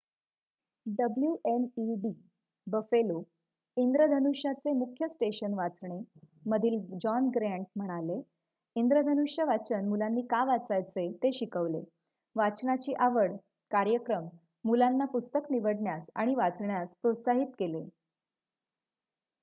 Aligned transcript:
"wned 0.85 2.13
Buffalo 2.67 3.17
इंद्रधनुष्याचे 3.77 4.71
मुख्य 4.73 5.07
station 5.07 5.53
वाचणे 5.53 5.99
मधील 6.45 6.79
जॉन 7.03 7.27
ग्रँट 7.35 7.65
म्हणाले 7.75 8.19
"इंद्रधनुष्य 8.75 9.43
वाचन 9.43 9.87
मुलांनी 9.89 10.21
का 10.31 10.43
वाचायचे 10.45 11.07
ते 11.23 11.31
शिकवले,... 11.33 11.83
वाचनाची 12.35 12.93
आवड- 13.01 13.35
[कार्यक्रम] 13.71 14.27
मुलांना 14.65 15.05
पुस्तक 15.05 15.51
निवडण्यास 15.51 16.09
आणि 16.15 16.35
वाचण्यास 16.35 16.95
प्रोत्साहित 17.01 17.55
केले."" 17.59 17.87